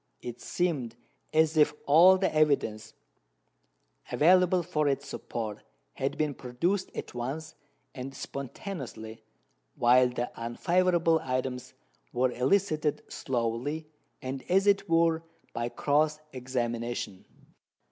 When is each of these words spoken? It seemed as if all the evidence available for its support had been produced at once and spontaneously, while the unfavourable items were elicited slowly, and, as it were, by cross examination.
It 0.23 0.41
seemed 0.41 0.95
as 1.31 1.55
if 1.55 1.75
all 1.85 2.17
the 2.17 2.33
evidence 2.33 2.95
available 4.11 4.63
for 4.63 4.87
its 4.87 5.07
support 5.07 5.59
had 5.93 6.17
been 6.17 6.33
produced 6.33 6.89
at 6.95 7.13
once 7.13 7.53
and 7.93 8.15
spontaneously, 8.15 9.21
while 9.75 10.09
the 10.09 10.31
unfavourable 10.35 11.19
items 11.21 11.75
were 12.13 12.31
elicited 12.31 13.03
slowly, 13.13 13.85
and, 14.23 14.43
as 14.49 14.65
it 14.65 14.89
were, 14.89 15.21
by 15.53 15.69
cross 15.69 16.19
examination. 16.33 17.23